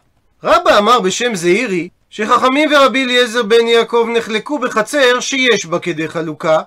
רבא 0.44 0.78
אמר 0.78 1.00
בשם 1.00 1.36
זעירי 1.36 1.90
שחכמים 2.16 2.70
ורבי 2.74 3.04
אליעזר 3.04 3.44
בן 3.44 3.68
יעקב 3.68 4.08
נחלקו 4.18 4.60
בחצר 4.60 5.20
שיש 5.20 5.66
בה 5.66 5.80
כדי 5.80 6.08
חלוקה, 6.08 6.60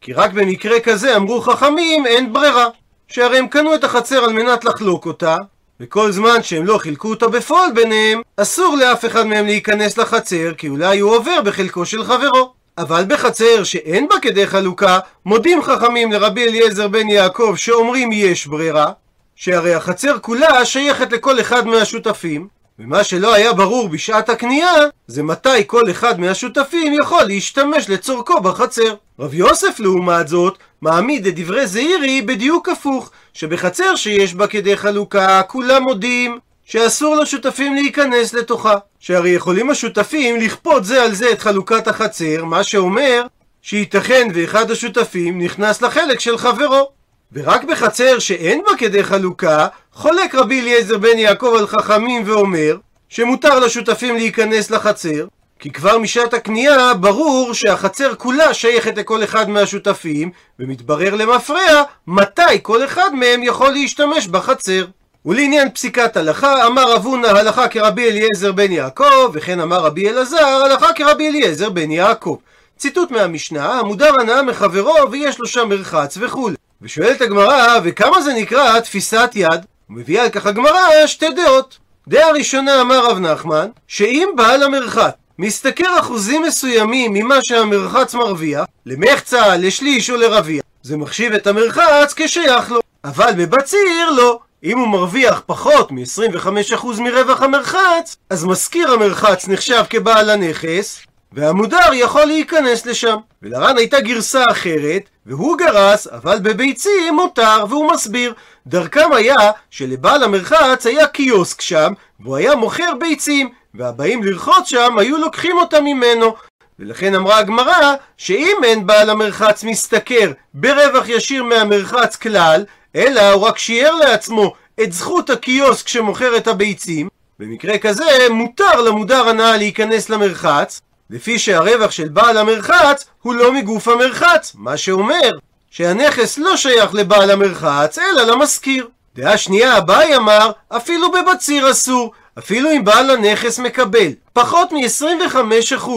כי 0.00 0.12
רק 0.12 0.32
במקרה 0.32 0.80
כזה 0.80 1.16
אמרו 1.16 1.40
חכמים 1.40 2.06
אין 2.06 2.32
ברירה, 2.32 2.66
שהרי 3.08 3.38
הם 3.38 3.48
קנו 3.48 3.74
את 3.74 3.84
החצר 3.84 4.24
על 4.24 4.32
מנת 4.32 4.64
לחלוק 4.64 5.06
אותה, 5.06 5.36
וכל 5.80 6.12
זמן 6.12 6.42
שהם 6.42 6.66
לא 6.66 6.78
חילקו 6.78 7.08
אותה 7.10 7.28
בפועל 7.28 7.72
ביניהם, 7.72 8.22
אסור 8.36 8.76
לאף 8.76 9.04
אחד 9.04 9.26
מהם 9.26 9.46
להיכנס 9.46 9.98
לחצר, 9.98 10.54
כי 10.58 10.68
אולי 10.68 10.98
הוא 10.98 11.16
עובר 11.16 11.42
בחלקו 11.42 11.86
של 11.86 12.04
חברו. 12.04 12.52
אבל 12.78 13.04
בחצר 13.08 13.64
שאין 13.64 14.08
בה 14.08 14.14
כדי 14.22 14.46
חלוקה, 14.46 14.98
מודים 15.26 15.62
חכמים 15.62 16.12
לרבי 16.12 16.44
אליעזר 16.48 16.88
בן 16.88 17.08
יעקב 17.08 17.54
שאומרים 17.56 18.12
יש 18.12 18.46
ברירה, 18.46 18.92
שהרי 19.36 19.74
החצר 19.74 20.18
כולה 20.18 20.64
שייכת 20.64 21.12
לכל 21.12 21.40
אחד 21.40 21.66
מהשותפים, 21.66 22.53
ומה 22.78 23.04
שלא 23.04 23.34
היה 23.34 23.52
ברור 23.52 23.88
בשעת 23.88 24.28
הקנייה, 24.28 24.72
זה 25.06 25.22
מתי 25.22 25.66
כל 25.66 25.82
אחד 25.90 26.20
מהשותפים 26.20 26.92
יכול 26.92 27.22
להשתמש 27.22 27.90
לצורכו 27.90 28.40
בחצר. 28.40 28.94
רב 29.20 29.34
יוסף 29.34 29.80
לעומת 29.80 30.28
זאת, 30.28 30.58
מעמיד 30.82 31.26
את 31.26 31.34
דברי 31.38 31.66
זעירי 31.66 32.22
בדיוק 32.22 32.68
הפוך, 32.68 33.10
שבחצר 33.34 33.96
שיש 33.96 34.34
בה 34.34 34.46
כדי 34.46 34.76
חלוקה, 34.76 35.42
כולם 35.42 35.82
מודים 35.82 36.38
שאסור 36.64 37.16
לשותפים 37.16 37.74
להיכנס 37.74 38.34
לתוכה. 38.34 38.74
שהרי 38.98 39.30
יכולים 39.30 39.70
השותפים 39.70 40.40
לכפות 40.40 40.84
זה 40.84 41.02
על 41.02 41.14
זה 41.14 41.32
את 41.32 41.40
חלוקת 41.40 41.88
החצר, 41.88 42.44
מה 42.44 42.64
שאומר 42.64 43.22
שייתכן 43.62 44.28
ואחד 44.34 44.70
השותפים 44.70 45.40
נכנס 45.40 45.82
לחלק 45.82 46.20
של 46.20 46.38
חברו. 46.38 46.90
ורק 47.32 47.64
בחצר 47.64 48.18
שאין 48.18 48.62
בה 48.66 48.76
כדי 48.78 49.04
חלוקה, 49.04 49.66
חולק 49.92 50.34
רבי 50.34 50.60
אליעזר 50.60 50.98
בן 50.98 51.18
יעקב 51.18 51.54
על 51.58 51.66
חכמים 51.66 52.22
ואומר 52.26 52.76
שמותר 53.08 53.58
לשותפים 53.58 54.16
להיכנס 54.16 54.70
לחצר, 54.70 55.26
כי 55.58 55.70
כבר 55.70 55.98
משעת 55.98 56.34
הקנייה 56.34 56.94
ברור 56.94 57.54
שהחצר 57.54 58.14
כולה 58.14 58.54
שייכת 58.54 58.96
לכל 58.98 59.24
אחד 59.24 59.48
מהשותפים, 59.48 60.30
ומתברר 60.58 61.14
למפרע 61.14 61.82
מתי 62.06 62.42
כל 62.62 62.84
אחד 62.84 63.14
מהם 63.14 63.42
יכול 63.42 63.70
להשתמש 63.70 64.26
בחצר. 64.26 64.84
ולעניין 65.26 65.70
פסיקת 65.70 66.16
הלכה, 66.16 66.66
אמר 66.66 66.92
רב 66.92 67.04
הונא 67.04 67.26
הלכה 67.26 67.68
כרבי 67.68 68.08
אליעזר 68.08 68.52
בן 68.52 68.72
יעקב, 68.72 69.30
וכן 69.32 69.60
אמר 69.60 69.80
רבי 69.80 70.10
אלעזר 70.10 70.46
הלכה 70.46 70.92
כרבי 70.92 71.28
אליעזר 71.28 71.70
בן 71.70 71.90
יעקב. 71.90 72.36
ציטוט 72.78 73.10
מהמשנה, 73.10 73.78
המודר 73.78 74.20
הנאה 74.20 74.42
מחברו 74.42 74.94
ויש 75.10 75.38
לו 75.38 75.46
שם 75.46 75.68
מרחץ 75.68 76.18
וכולי. 76.20 76.56
ושואלת 76.84 77.20
הגמרא, 77.20 77.78
וכמה 77.84 78.22
זה 78.22 78.34
נקרא 78.34 78.80
תפיסת 78.80 79.30
יד? 79.34 79.64
ומביאה 79.90 80.22
על 80.22 80.28
כך 80.28 80.46
הגמרא 80.46 81.06
שתי 81.06 81.30
דעות. 81.36 81.78
דעה 82.08 82.30
ראשונה 82.32 82.80
אמר 82.80 83.06
רב 83.10 83.18
נחמן, 83.18 83.68
שאם 83.88 84.28
בעל 84.36 84.62
המרחץ 84.62 85.12
משתכר 85.38 85.98
אחוזים 86.00 86.42
מסוימים 86.42 87.12
ממה 87.12 87.38
שהמרחץ 87.42 88.14
מרוויח, 88.14 88.64
למחצה, 88.86 89.56
לשליש 89.56 90.10
או 90.10 90.16
לרביע, 90.16 90.62
זה 90.82 90.96
מחשיב 90.96 91.32
את 91.32 91.46
המרחץ 91.46 92.14
כשייך 92.16 92.70
לו. 92.70 92.80
אבל 93.04 93.32
בבציר 93.36 94.10
לא. 94.16 94.38
אם 94.64 94.78
הוא 94.78 94.88
מרוויח 94.88 95.42
פחות 95.46 95.92
מ-25% 95.92 97.00
מרווח 97.00 97.42
המרחץ, 97.42 98.16
אז 98.30 98.44
משכיר 98.44 98.92
המרחץ 98.92 99.48
נחשב 99.48 99.84
כבעל 99.90 100.30
הנכס, 100.30 100.98
והמודר 101.34 101.92
יכול 101.92 102.24
להיכנס 102.24 102.86
לשם. 102.86 103.16
ולרן 103.42 103.76
הייתה 103.76 104.00
גרסה 104.00 104.44
אחרת, 104.50 105.08
והוא 105.26 105.58
גרס, 105.58 106.06
אבל 106.06 106.38
בביצים 106.42 107.14
מותר, 107.14 107.64
והוא 107.68 107.92
מסביר. 107.92 108.34
דרכם 108.66 109.12
היה 109.12 109.50
שלבעל 109.70 110.22
המרחץ 110.22 110.86
היה 110.86 111.06
קיוסק 111.06 111.60
שם, 111.60 111.92
והוא 112.20 112.36
היה 112.36 112.54
מוכר 112.54 112.92
ביצים, 113.00 113.48
והבאים 113.74 114.22
לרחוץ 114.22 114.68
שם 114.68 114.98
היו 114.98 115.16
לוקחים 115.18 115.58
אותם 115.58 115.84
ממנו. 115.84 116.34
ולכן 116.78 117.14
אמרה 117.14 117.38
הגמרא, 117.38 117.94
שאם 118.16 118.56
אין 118.64 118.86
בעל 118.86 119.10
המרחץ 119.10 119.64
משתכר 119.64 120.32
ברווח 120.54 121.08
ישיר 121.08 121.44
מהמרחץ 121.44 122.16
כלל, 122.16 122.64
אלא 122.96 123.30
הוא 123.30 123.42
רק 123.42 123.58
שיער 123.58 123.94
לעצמו 123.94 124.54
את 124.82 124.92
זכות 124.92 125.30
הקיוסק 125.30 125.88
שמוכר 125.88 126.36
את 126.36 126.48
הביצים, 126.48 127.08
במקרה 127.38 127.78
כזה 127.78 128.04
מותר 128.30 128.80
למודר 128.80 129.28
הנאה 129.28 129.56
להיכנס 129.56 130.10
למרחץ, 130.10 130.80
לפי 131.14 131.38
שהרווח 131.38 131.90
של 131.90 132.08
בעל 132.08 132.38
המרחץ 132.38 133.06
הוא 133.22 133.34
לא 133.34 133.52
מגוף 133.52 133.88
המרחץ, 133.88 134.52
מה 134.54 134.76
שאומר 134.76 135.30
שהנכס 135.70 136.38
לא 136.38 136.56
שייך 136.56 136.94
לבעל 136.94 137.30
המרחץ, 137.30 137.98
אלא 137.98 138.22
למשכיר. 138.22 138.88
דעה 139.14 139.38
שנייה, 139.38 139.78
אביי 139.78 140.16
אמר, 140.16 140.50
אפילו 140.68 141.12
בבציר 141.12 141.70
אסור, 141.70 142.12
אפילו 142.38 142.70
אם 142.70 142.84
בעל 142.84 143.10
הנכס 143.10 143.58
מקבל 143.58 144.12
פחות 144.32 144.72
מ-25% 144.72 145.88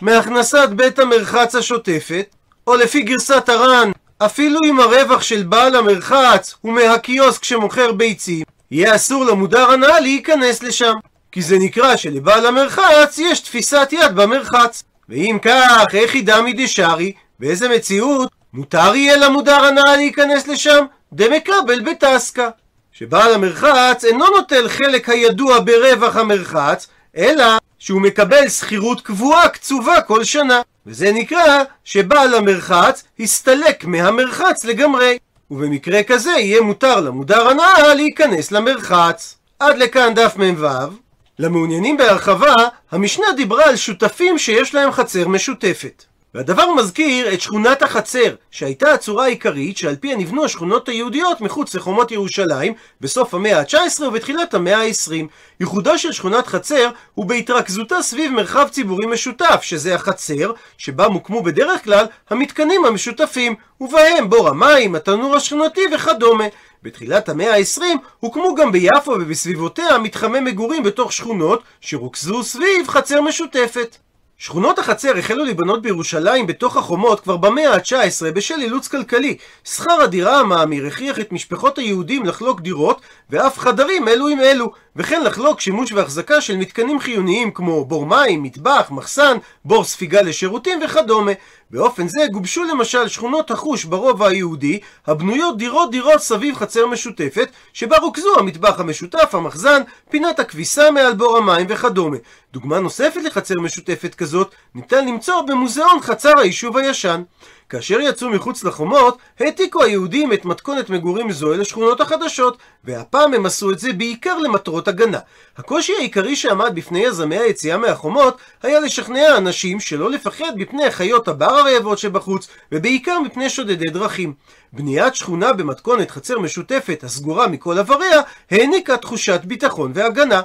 מהכנסת 0.00 0.68
בית 0.68 0.98
המרחץ 0.98 1.54
השוטפת, 1.54 2.26
או 2.66 2.74
לפי 2.74 3.02
גרסת 3.02 3.48
הר"ן, 3.48 3.90
אפילו 4.18 4.60
אם 4.64 4.80
הרווח 4.80 5.22
של 5.22 5.42
בעל 5.42 5.76
המרחץ 5.76 6.54
הוא 6.60 6.72
מהקיוסק 6.72 7.44
שמוכר 7.44 7.92
ביצים, 7.92 8.42
יהיה 8.70 8.94
אסור 8.94 9.24
למודר 9.24 9.70
הנאה 9.70 10.00
להיכנס 10.00 10.62
לשם. 10.62 10.94
כי 11.34 11.42
זה 11.42 11.58
נקרא 11.58 11.96
שלבעל 11.96 12.46
המרחץ 12.46 13.18
יש 13.18 13.40
תפיסת 13.40 13.88
יד 13.92 14.16
במרחץ. 14.16 14.84
ואם 15.08 15.38
כך, 15.42 15.86
איך 15.94 16.14
ידע 16.14 16.40
מדשארי? 16.40 17.12
באיזה 17.40 17.68
מציאות 17.68 18.30
מותר 18.52 18.94
יהיה 18.94 19.16
למודר 19.16 19.64
הנאה 19.64 19.96
להיכנס 19.96 20.48
לשם? 20.48 20.84
דמקבל 21.12 21.80
בטסקה. 21.80 22.48
שבעל 22.92 23.34
המרחץ 23.34 24.04
אינו 24.04 24.24
נוטל 24.36 24.68
חלק 24.68 25.08
הידוע 25.08 25.60
ברווח 25.60 26.16
המרחץ, 26.16 26.86
אלא 27.16 27.44
שהוא 27.78 28.00
מקבל 28.00 28.48
שכירות 28.48 29.00
קבועה 29.00 29.48
קצובה 29.48 30.00
כל 30.00 30.24
שנה. 30.24 30.60
וזה 30.86 31.12
נקרא 31.12 31.62
שבעל 31.84 32.34
המרחץ 32.34 33.04
הסתלק 33.20 33.84
מהמרחץ 33.84 34.64
לגמרי. 34.64 35.18
ובמקרה 35.50 36.02
כזה 36.02 36.30
יהיה 36.30 36.60
מותר 36.60 37.00
למודר 37.00 37.48
הנאה 37.48 37.94
להיכנס 37.94 38.52
למרחץ. 38.52 39.36
עד 39.58 39.78
לכאן 39.78 40.14
דף 40.14 40.36
מ"ו. 40.36 41.03
למעוניינים 41.38 41.96
בהרחבה, 41.96 42.54
המשנה 42.90 43.26
דיברה 43.36 43.64
על 43.64 43.76
שותפים 43.76 44.38
שיש 44.38 44.74
להם 44.74 44.92
חצר 44.92 45.28
משותפת. 45.28 46.04
והדבר 46.34 46.74
מזכיר 46.74 47.34
את 47.34 47.40
שכונת 47.40 47.82
החצר, 47.82 48.34
שהייתה 48.50 48.92
הצורה 48.92 49.24
העיקרית 49.24 49.76
שעל 49.76 49.96
פיה 49.96 50.16
נבנו 50.16 50.44
השכונות 50.44 50.88
היהודיות 50.88 51.40
מחוץ 51.40 51.74
לחומות 51.74 52.10
ירושלים 52.10 52.72
בסוף 53.00 53.34
המאה 53.34 53.60
ה-19 53.60 54.02
ובתחילת 54.02 54.54
המאה 54.54 54.78
ה-20. 54.82 55.26
ייחודה 55.60 55.98
של 55.98 56.12
שכונת 56.12 56.46
חצר 56.46 56.90
הוא 57.14 57.26
בהתרכזותה 57.26 58.02
סביב 58.02 58.32
מרחב 58.32 58.68
ציבורי 58.70 59.06
משותף, 59.06 59.60
שזה 59.62 59.94
החצר, 59.94 60.52
שבה 60.78 61.08
מוקמו 61.08 61.42
בדרך 61.42 61.84
כלל 61.84 62.06
המתקנים 62.30 62.84
המשותפים, 62.84 63.54
ובהם 63.80 64.30
בור 64.30 64.48
המים, 64.48 64.94
התנור 64.94 65.36
השכונתי 65.36 65.80
וכדומה. 65.94 66.44
בתחילת 66.82 67.28
המאה 67.28 67.56
ה-20 67.56 67.82
הוקמו 68.20 68.54
גם 68.54 68.72
ביפו 68.72 69.10
ובסביבותיה 69.10 69.98
מתחמי 69.98 70.40
מגורים 70.40 70.82
בתוך 70.82 71.12
שכונות 71.12 71.62
שרוכזו 71.80 72.42
סביב 72.42 72.88
חצר 72.88 73.20
משותפת. 73.20 73.96
שכונות 74.38 74.78
החצר 74.78 75.18
החלו 75.18 75.44
להיבנות 75.44 75.82
בירושלים 75.82 76.46
בתוך 76.46 76.76
החומות 76.76 77.20
כבר 77.20 77.36
במאה 77.36 77.74
ה-19 77.74 78.30
בשל 78.34 78.60
אילוץ 78.60 78.88
כלכלי. 78.88 79.36
שכר 79.64 80.02
הדירה 80.02 80.40
המאמיר 80.40 80.86
הכריח 80.86 81.20
את 81.20 81.32
משפחות 81.32 81.78
היהודים 81.78 82.26
לחלוק 82.26 82.60
דירות 82.60 83.00
ואף 83.30 83.58
חדרים 83.58 84.08
אלו 84.08 84.28
עם 84.28 84.40
אלו, 84.40 84.72
וכן 84.96 85.24
לחלוק 85.24 85.60
שימוש 85.60 85.92
והחזקה 85.92 86.40
של 86.40 86.56
מתקנים 86.56 87.00
חיוניים 87.00 87.50
כמו 87.50 87.84
בור 87.84 88.06
מים, 88.06 88.42
מטבח, 88.42 88.88
מחסן, 88.90 89.36
בור 89.64 89.84
ספיגה 89.84 90.22
לשירותים 90.22 90.80
וכדומה. 90.84 91.32
באופן 91.74 92.08
זה 92.08 92.20
גובשו 92.32 92.64
למשל 92.64 93.08
שכונות 93.08 93.50
החוש 93.50 93.84
ברובע 93.84 94.28
היהודי, 94.28 94.80
הבנויות 95.06 95.58
דירות 95.58 95.90
דירות 95.90 96.20
סביב 96.20 96.56
חצר 96.56 96.86
משותפת, 96.86 97.48
שבה 97.72 97.98
רוכזו 97.98 98.38
המטבח 98.38 98.80
המשותף, 98.80 99.34
המחזן, 99.34 99.82
פינת 100.10 100.40
הכביסה 100.40 100.90
מעל 100.90 101.14
בור 101.14 101.36
המים 101.36 101.66
וכדומה. 101.68 102.16
דוגמה 102.52 102.80
נוספת 102.80 103.20
לחצר 103.24 103.60
משותפת 103.60 104.14
כזאת 104.14 104.54
ניתן 104.74 105.06
למצוא 105.08 105.42
במוזיאון 105.42 106.00
חצר 106.00 106.32
היישוב 106.38 106.76
הישן. 106.76 107.22
כאשר 107.68 108.00
יצאו 108.00 108.30
מחוץ 108.30 108.64
לחומות, 108.64 109.18
העתיקו 109.40 109.82
היהודים 109.82 110.32
את 110.32 110.44
מתכונת 110.44 110.90
מגורים 110.90 111.32
זו 111.32 111.54
אל 111.54 111.60
השכונות 111.60 112.00
החדשות, 112.00 112.58
והפעם 112.84 113.34
הם 113.34 113.46
עשו 113.46 113.70
את 113.70 113.78
זה 113.78 113.92
בעיקר 113.92 114.38
למטרות 114.38 114.88
הגנה. 114.88 115.18
הקושי 115.56 115.92
העיקרי 115.98 116.36
שעמד 116.36 116.74
בפני 116.74 116.98
יזמי 116.98 117.38
היציאה 117.38 117.76
מהחומות, 117.76 118.38
היה 118.62 118.80
לשכנע 118.80 119.36
אנשים 119.36 119.80
שלא 119.80 120.10
לפחד 120.10 120.52
מפני 120.56 120.90
חיות 120.90 121.28
הבר 121.28 121.63
הרעבות 121.66 121.98
שבחוץ, 121.98 122.48
ובעיקר 122.72 123.20
מפני 123.20 123.50
שודדי 123.50 123.90
דרכים. 123.90 124.34
בניית 124.72 125.14
שכונה 125.14 125.52
במתכונת 125.52 126.10
חצר 126.10 126.38
משותפת 126.38 127.04
הסגורה 127.04 127.48
מכל 127.48 127.78
עבריה, 127.78 128.20
העניקה 128.50 128.96
תחושת 128.96 129.40
ביטחון 129.44 129.92
והגנה. 129.94 130.40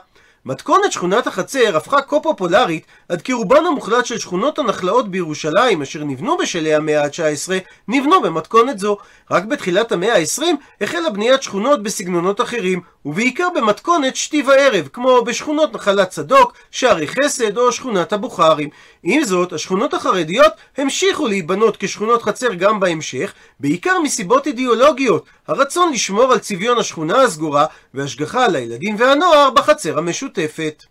מתכונת 0.45 0.91
שכונת 0.91 1.27
החצר 1.27 1.77
הפכה 1.77 2.01
כה 2.01 2.19
פופולרית 2.19 2.85
עד 3.09 3.21
כי 3.21 3.33
רובן 3.33 3.65
המוחלט 3.65 4.05
של 4.05 4.17
שכונות 4.17 4.59
הנחלאות 4.59 5.11
בירושלים 5.11 5.81
אשר 5.81 6.03
נבנו 6.03 6.37
בשלהי 6.37 6.75
המאה 6.75 7.03
ה-19 7.03 7.51
נבנו 7.87 8.21
במתכונת 8.21 8.79
זו. 8.79 8.97
רק 9.31 9.43
בתחילת 9.43 9.91
המאה 9.91 10.15
ה-20 10.15 10.43
החלה 10.81 11.09
בניית 11.09 11.43
שכונות 11.43 11.83
בסגנונות 11.83 12.41
אחרים 12.41 12.81
ובעיקר 13.05 13.47
במתכונת 13.55 14.15
שתי 14.15 14.41
וערב 14.41 14.87
כמו 14.93 15.21
בשכונות 15.25 15.73
נחלת 15.73 16.09
צדוק, 16.09 16.53
שערי 16.71 17.07
חסד 17.07 17.57
או 17.57 17.71
שכונת 17.71 18.13
הבוכרים. 18.13 18.69
עם 19.03 19.23
זאת, 19.23 19.53
השכונות 19.53 19.93
החרדיות 19.93 20.51
המשיכו 20.77 21.27
להיבנות 21.27 21.77
כשכונות 21.79 22.23
חצר 22.23 22.53
גם 22.53 22.79
בהמשך, 22.79 23.33
בעיקר 23.59 23.99
מסיבות 23.99 24.47
אידיאולוגיות, 24.47 25.25
הרצון 25.47 25.93
לשמור 25.93 26.31
על 26.31 26.39
צביון 26.39 26.77
השכונה 26.77 27.21
הסגורה 27.21 27.65
והשגחה 27.93 28.45
על 28.45 28.55
הילדים 28.55 28.95
והנוער 28.99 29.49
בחצר 29.49 29.97
המשותפת. 29.97 30.83